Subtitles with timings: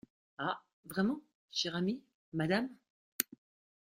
[0.39, 0.59] Ah!
[0.85, 1.21] vraiment,
[1.51, 2.01] cher ami,
[2.33, 2.69] madame!